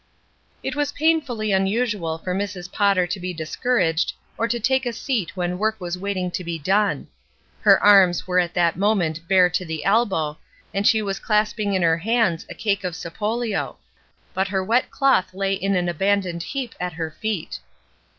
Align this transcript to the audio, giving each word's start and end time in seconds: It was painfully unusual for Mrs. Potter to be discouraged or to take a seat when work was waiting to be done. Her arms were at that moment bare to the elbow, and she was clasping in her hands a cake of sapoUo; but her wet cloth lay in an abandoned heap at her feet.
It 0.63 0.75
was 0.75 0.93
painfully 0.93 1.51
unusual 1.51 2.17
for 2.17 2.33
Mrs. 2.33 2.71
Potter 2.71 3.05
to 3.05 3.19
be 3.19 3.35
discouraged 3.35 4.13
or 4.35 4.47
to 4.47 4.59
take 4.59 4.87
a 4.87 4.93
seat 4.93 5.37
when 5.37 5.59
work 5.59 5.79
was 5.79 5.95
waiting 5.95 6.31
to 6.31 6.43
be 6.43 6.57
done. 6.57 7.07
Her 7.61 7.77
arms 7.83 8.25
were 8.25 8.39
at 8.39 8.55
that 8.55 8.77
moment 8.77 9.27
bare 9.27 9.47
to 9.51 9.63
the 9.63 9.85
elbow, 9.85 10.39
and 10.73 10.87
she 10.87 11.03
was 11.03 11.19
clasping 11.19 11.75
in 11.75 11.83
her 11.83 11.99
hands 11.99 12.47
a 12.49 12.55
cake 12.55 12.83
of 12.83 12.95
sapoUo; 12.95 13.75
but 14.33 14.47
her 14.47 14.63
wet 14.63 14.89
cloth 14.89 15.35
lay 15.35 15.53
in 15.53 15.75
an 15.75 15.87
abandoned 15.87 16.41
heap 16.41 16.73
at 16.79 16.93
her 16.93 17.11
feet. 17.11 17.59